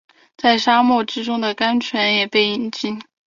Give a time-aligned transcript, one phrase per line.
[0.35, 2.99] 在沙漠之中的甘泉也被饮尽